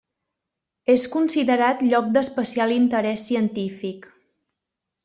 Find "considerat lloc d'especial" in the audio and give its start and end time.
1.17-2.75